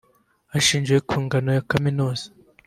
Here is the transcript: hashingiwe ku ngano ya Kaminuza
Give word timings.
hashingiwe 0.51 0.99
ku 1.09 1.15
ngano 1.25 1.49
ya 1.57 1.65
Kaminuza 1.69 2.25